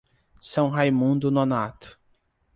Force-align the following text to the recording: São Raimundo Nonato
São 0.41 0.69
Raimundo 0.71 1.29
Nonato 1.29 1.95